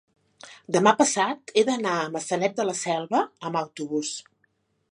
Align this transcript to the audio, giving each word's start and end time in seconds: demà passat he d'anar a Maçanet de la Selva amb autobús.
demà 0.75 0.93
passat 1.01 1.53
he 1.61 1.65
d'anar 1.67 1.93
a 2.05 2.09
Maçanet 2.15 2.57
de 2.61 2.67
la 2.71 2.75
Selva 2.81 3.21
amb 3.51 3.61
autobús. 3.65 4.15